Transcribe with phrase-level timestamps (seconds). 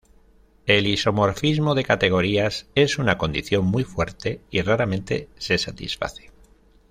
[0.65, 6.31] El isomorfismo de categorías es una condición muy fuerte y raramente se satisface.